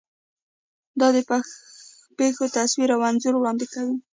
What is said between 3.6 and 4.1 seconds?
کوي.